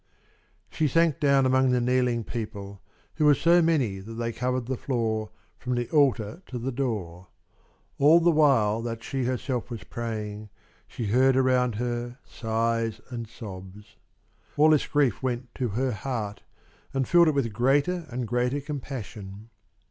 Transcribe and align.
She 0.71 0.87
sank 0.87 1.19
down 1.19 1.45
among 1.45 1.69
the 1.69 1.79
kneeling 1.79 2.23
people, 2.23 2.81
who 3.17 3.25
were 3.25 3.35
so 3.35 3.61
many 3.61 3.99
that 3.99 4.15
they 4.15 4.31
covered 4.33 4.65
the 4.65 4.75
floor 4.75 5.29
from 5.59 5.75
the 5.75 5.91
altar 5.91 6.41
to 6.47 6.57
the 6.57 6.71
door. 6.71 7.27
All 7.99 8.19
the 8.19 8.31
while 8.31 8.81
that 8.81 9.03
she 9.03 9.25
herself 9.25 9.69
was 9.69 9.83
praying, 9.83 10.49
she 10.87 11.05
heard 11.05 11.37
around 11.37 11.75
her 11.75 12.17
sighs 12.25 12.99
and 13.11 13.27
sobs. 13.27 13.97
All 14.57 14.71
this 14.71 14.87
grief 14.87 15.21
went 15.21 15.53
to 15.53 15.67
her 15.77 15.91
heart 15.91 16.41
and 16.95 17.07
filled 17.07 17.27
it 17.27 17.35
with 17.35 17.53
greater 17.53 18.07
and 18.09 18.27
greater 18.27 18.59
compassion. 18.59 19.51